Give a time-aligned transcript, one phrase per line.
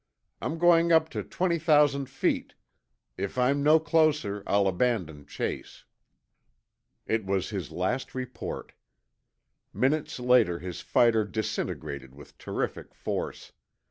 [0.41, 2.55] I'm going up to twenty thousand feet.
[3.19, 5.85] If I'm no closer, I'll abandon chase."
[7.05, 8.71] It was his last report.
[9.71, 13.51] Minutes later, his fighter disintegrated with terrific force.